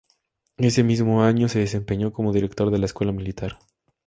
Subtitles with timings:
[0.57, 3.59] Ese mismo año se desempeñó como director de la Escuela Militar.